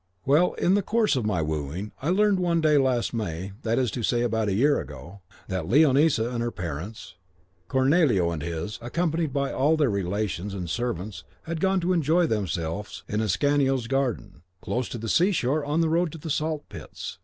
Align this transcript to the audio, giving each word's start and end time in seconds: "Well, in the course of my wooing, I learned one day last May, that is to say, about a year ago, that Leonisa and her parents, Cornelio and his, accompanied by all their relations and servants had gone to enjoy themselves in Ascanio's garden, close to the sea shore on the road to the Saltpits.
"Well, 0.25 0.55
in 0.55 0.73
the 0.73 0.81
course 0.81 1.15
of 1.15 1.27
my 1.27 1.43
wooing, 1.43 1.91
I 2.01 2.09
learned 2.09 2.39
one 2.39 2.59
day 2.59 2.79
last 2.79 3.13
May, 3.13 3.51
that 3.61 3.77
is 3.77 3.91
to 3.91 4.01
say, 4.01 4.23
about 4.23 4.47
a 4.49 4.53
year 4.55 4.79
ago, 4.79 5.21
that 5.47 5.67
Leonisa 5.69 6.31
and 6.33 6.41
her 6.41 6.49
parents, 6.49 7.13
Cornelio 7.67 8.31
and 8.31 8.41
his, 8.41 8.79
accompanied 8.81 9.31
by 9.31 9.53
all 9.53 9.77
their 9.77 9.91
relations 9.91 10.55
and 10.55 10.67
servants 10.67 11.23
had 11.43 11.59
gone 11.61 11.81
to 11.81 11.93
enjoy 11.93 12.25
themselves 12.25 13.03
in 13.07 13.21
Ascanio's 13.21 13.85
garden, 13.85 14.41
close 14.59 14.89
to 14.89 14.97
the 14.97 15.07
sea 15.07 15.31
shore 15.31 15.63
on 15.63 15.81
the 15.81 15.87
road 15.89 16.11
to 16.13 16.17
the 16.17 16.31
Saltpits. 16.31 17.19